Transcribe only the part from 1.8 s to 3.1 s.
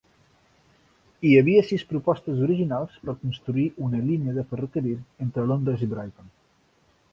propostes originals